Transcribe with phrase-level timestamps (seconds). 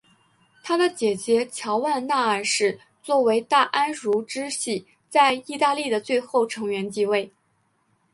[0.63, 7.31] 他的姐姐乔万娜二世作为大安茹支系在意大利的最后成员继位。